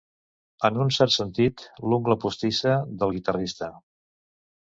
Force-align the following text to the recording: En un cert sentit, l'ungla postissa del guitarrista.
En 0.69 0.77
un 0.85 0.89
cert 0.95 1.11
sentit, 1.15 1.63
l'ungla 1.91 2.17
postissa 2.23 2.73
del 3.03 3.15
guitarrista. 3.19 3.71